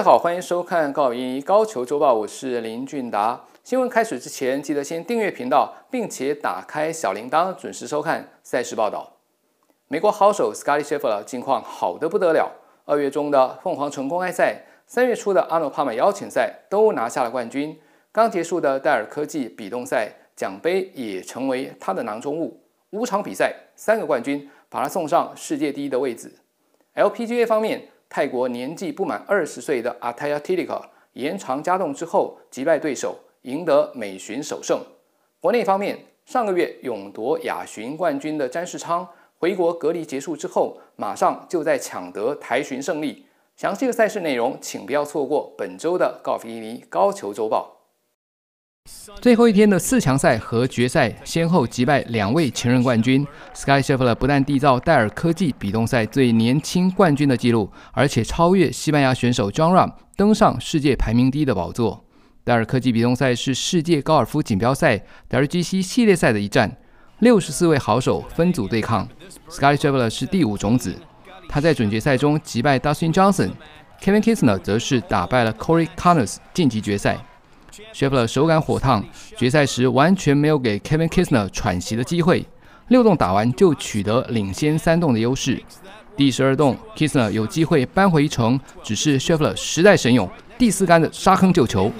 [0.00, 3.44] 大家好，欢迎收看高尔夫高球周报，我是林俊达。
[3.62, 9.18] 新闻开始之前，记得先订阅频道，并且打开小铃铛，准时收看赛事报道。
[9.88, 12.50] 美国好手 Scottie Scheffler 近况好得不得了，
[12.86, 17.78] 二月中的凤凰城公开赛，三月初的阿诺帕玛邀请赛都拿下了冠军。
[18.10, 22.62] 刚结束的戴尔科技比动赛奖杯也成为他的囊中物。
[22.92, 26.36] 五场比赛三个冠军，把他送上世界第一的位置。
[26.94, 34.82] LPGA 方面，泰国年纪不满二十岁的 a t a y a t i l i k a 延长加洞之后击败对手，赢得美巡首胜。
[35.40, 35.96] 国内方面，
[36.26, 39.08] 上个月勇夺亚巡冠军的詹世昌。
[39.38, 43.26] 回国隔离结束之后，马上就在抢得台巡胜利。
[43.56, 47.79] 详细的赛事内容，请不要错过本周的高尔夫尼高球周报。
[49.20, 53.26] 最后一天的四强赛和决赛，先后击败两位前任冠军。
[53.54, 62.04] Scottie Scheffler 不但缔造戴尔科技比动赛最年轻冠军的纪录，而且超越西班牙选手 John Ram 登上世界排名第一的宝座。
[62.44, 66.78] 戴尔科技比动赛是世界高尔夫锦标赛 WGC 系列赛的一战。
[67.18, 69.06] 六十四位好手分组对抗
[69.50, 70.96] ，Scottie Scheffler 是第五种子。
[71.48, 77.18] 他在准决赛中击败 Dustin Johnson，Kevin Kisner 则是打败了 Corey Connors 晋级决赛。
[77.94, 79.04] Scheffler 手感火烫，
[79.36, 82.44] 决赛时完全没有给 Kevin Kisner 喘息的机会，
[82.88, 85.62] 六洞打完就取得领先三洞的优势。
[86.16, 91.90] 第十二洞，Kisner 有机会扳回一城，只是 Scheffler 实在神勇，第四杆的沙坑救球。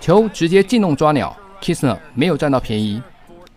[0.00, 3.02] 球直接进洞抓鸟，Kisner 没有占到便宜。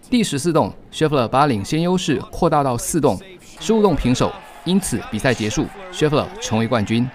[0.09, 3.19] 第十四洞，Scheffler 把领先优势扩大到四洞，
[3.59, 4.31] 十五洞平手，
[4.65, 7.07] 因此比赛结束，Scheffler 成为冠军。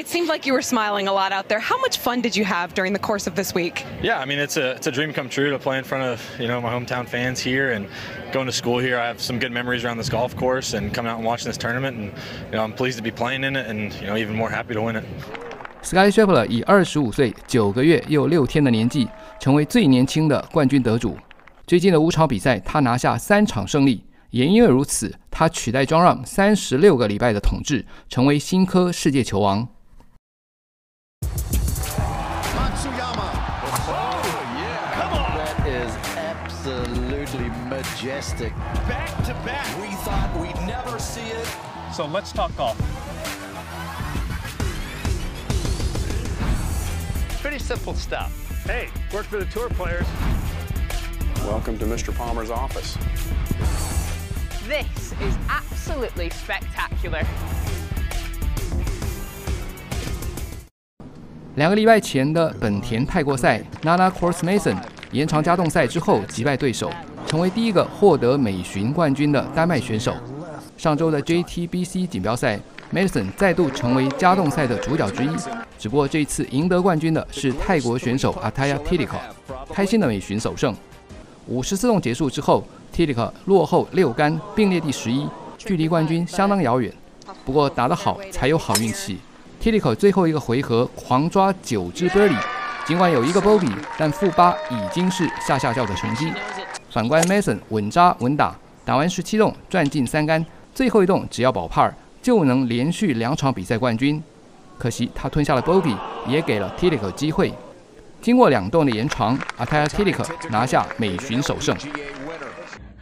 [0.00, 1.58] It seemed like you were smiling a lot out there.
[1.58, 3.84] How much fun did you have during the course of this week?
[4.02, 6.20] Yeah, I mean it's a it's a dream come true to play in front of
[6.38, 7.86] you know my hometown fans here and
[8.32, 8.98] going to school here.
[8.98, 11.56] I have some good memories around this golf course and coming out and watching this
[11.56, 12.12] tournament and
[12.50, 14.74] you know I'm pleased to be playing in it and you know even more happy
[14.74, 15.04] to win it.
[15.82, 21.16] Scottie Scheffler 以二十五岁九个月又六天的年纪，成为最年轻的冠军得主。
[21.66, 29.68] 最近的五场比赛，他拿下三场胜利，也因为如此，他取代 Jon Rahm 三十六个礼拜的统治，成为新科世界球王。
[47.42, 48.32] Pretty simple stuff.
[48.64, 50.06] Hey, work for the tour players.
[51.44, 52.12] Welcome to Mr.
[52.12, 52.96] Palmer's office.
[54.66, 57.24] This is absolutely spectacular.
[61.54, 64.76] 两个礼拜前的本田泰国赛，Nana Corse Mason
[65.12, 66.92] 延长加冻赛之后击败对手，
[67.31, 70.13] 成为第一个获得美巡冠军的丹麦选手。
[70.77, 72.59] 上周的 JTBC 锦标赛。
[72.91, 75.29] Mason 再度成为加动赛的主角之一，
[75.79, 79.15] 只不过这一次赢得冠军的是泰国选手 Atthaya Thitikul，
[79.73, 80.75] 开心的美巡首胜。
[81.47, 85.25] 五十四洞结束之后，Thitikul 落后六杆，并列第十一，
[85.57, 86.93] 距离冠军相当遥远。
[87.45, 89.19] 不过打得好才有好运气
[89.63, 92.43] ，Thitikul 最后一个回合狂抓九只 birdie，
[92.85, 96.29] 尽管有一个 bogey，但负八已经是下下轿的成绩。
[96.90, 100.44] 反观 Mason 稳扎稳打，打完十七洞赚进三杆，
[100.74, 101.92] 最后一洞只要保 par。
[102.22, 104.20] 就能连续两场比赛冠军，
[104.78, 107.52] 可惜他吞下了 bogey，也给了 Thitikul 机会。
[108.20, 111.76] 经过两洞的延长，Atthaya Thitikul 拿下美巡首胜。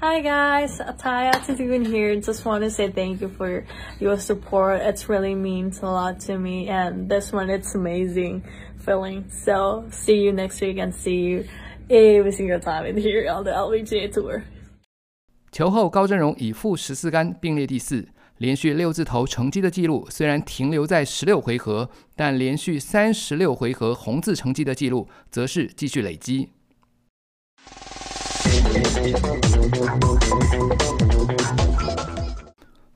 [0.03, 2.21] Hi guys, Atthaya Thitikul here.
[2.21, 3.65] Just want to say thank you for
[3.99, 4.83] your support.
[4.83, 8.43] It's really means a lot to me, and this one it's amazing
[8.85, 9.25] feeling.
[9.31, 11.45] So see you next week and see you
[11.90, 14.42] every single time in here on the LVGA Tour.
[15.52, 18.08] 球后高真荣以负十四杆并列第四。
[18.38, 26.50] 连续六字头成绩的记录虽然停留在十六回合，但连续三十六回合红字成绩的记录则是继续累积。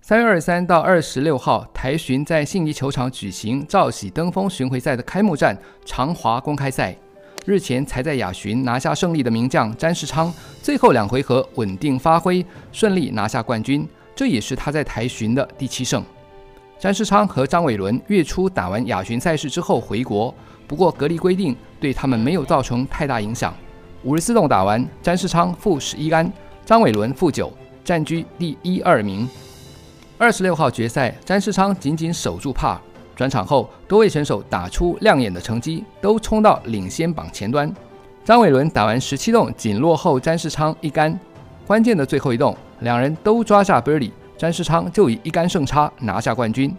[0.02, 6.96] 三月二十三到二十六号，台巡在信宜球场举行兆喜登峰巡回赛的开幕战长华公开赛。
[7.46, 13.88] 日前才在亚巡拿下胜利的名将詹世昌，最后两回合稳定发挥，顺利拿下冠军。
[14.16, 16.04] 这也是他在台巡的第七胜。
[16.80, 20.34] 詹世昌和张伟伦月初打完亚巡赛事之后回国，
[20.68, 23.54] 不过隔离规定对他们没有造成太大影响。
[24.04, 26.32] 五十四洞打完，詹世昌负十一杆，
[26.66, 27.52] 张伟伦负九，
[27.84, 29.28] 占据第一二名。
[30.18, 32.78] 二十六号决赛，詹世昌仅仅守住 par，
[33.16, 37.74] 转场后多位选手打出亮眼的成绩，都冲到领先榜前端。
[38.26, 41.20] 张伟伦打完十七洞，仅落后詹世昌一杆。
[41.66, 46.76] 关键的最后一洞，两人都抓下 birdie，詹世昌就以一杆胜差拿下冠军。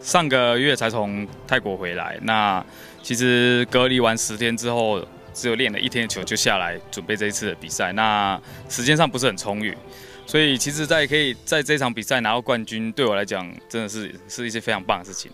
[0.00, 2.64] 上个月才从泰国回来，那
[3.02, 5.00] 其实隔离完十天之后，
[5.32, 8.38] 只有练了一天球就下来准备这一次的比赛，那
[8.68, 9.74] 时间上不是很充裕，
[10.26, 15.30] 所以其实，在可以在这场比赛拿到冠军，对我来讲真的是是一件非常棒的事情。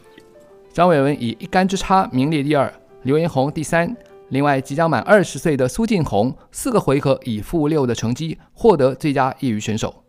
[0.72, 2.72] 张伟文以一杆之差名列第二，
[3.02, 3.94] 刘彦宏第三。
[4.30, 10.01] 另外，即将满二十岁的苏晋红，四个回合以负六的成绩获得最佳业余选手。